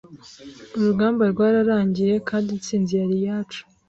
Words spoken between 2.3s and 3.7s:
intsinzi yari iyacu.